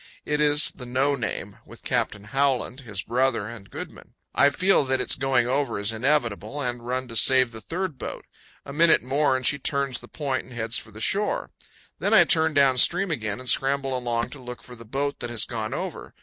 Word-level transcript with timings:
It 0.25 0.41
is 0.41 0.71
the 0.71 0.87
"No 0.87 1.13
Name," 1.13 1.59
with 1.63 1.83
Captain 1.83 2.23
Howland, 2.23 2.79
his 2.79 3.03
brother, 3.03 3.47
and 3.47 3.69
Goodman. 3.69 4.15
I 4.33 4.49
feel 4.49 4.83
that 4.85 4.99
its 4.99 5.15
going 5.15 5.45
over 5.47 5.77
is 5.77 5.91
inevitable, 5.93 6.59
and 6.59 6.83
run 6.83 7.07
to 7.09 7.15
save 7.15 7.51
the 7.51 7.61
third 7.61 7.99
boat. 7.99 8.25
A 8.65 8.73
minute 8.73 9.03
more, 9.03 9.35
and 9.37 9.45
she 9.45 9.59
turns 9.59 9.99
the 9.99 10.07
point 10.07 10.45
and 10.45 10.53
heads 10.53 10.79
for 10.79 10.89
the 10.89 10.99
shore. 11.01 11.51
Then 11.99 12.15
I 12.15 12.23
turn 12.23 12.55
down 12.55 12.79
stream 12.79 13.11
again 13.11 13.39
and 13.39 13.47
scramble 13.47 13.95
along 13.95 14.31
to 14.31 14.41
look 14.41 14.63
for 14.63 14.75
the 14.75 14.85
boat 14.85 15.19
that 15.19 15.29
has 15.29 15.45
gone 15.45 15.71
over. 15.75 16.15